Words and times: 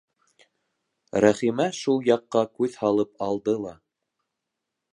Рәхимә 1.25 1.67
шул 1.81 2.01
яҡҡа 2.11 2.43
күҙ 2.61 2.79
һалып 2.85 3.25
алды 3.27 3.55
ла: 3.67 3.75